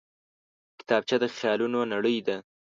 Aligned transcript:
کتابچه 0.79 1.15
د 1.21 1.23
خیالونو 1.35 1.79
نړۍ 1.93 2.17
ده 2.27 2.37